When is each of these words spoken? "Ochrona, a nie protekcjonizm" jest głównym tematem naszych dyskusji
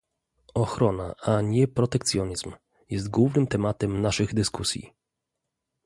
"Ochrona, 0.55 1.15
a 1.21 1.41
nie 1.41 1.67
protekcjonizm" 1.67 2.51
jest 2.89 3.09
głównym 3.09 3.47
tematem 3.47 4.01
naszych 4.01 4.33
dyskusji 4.33 4.93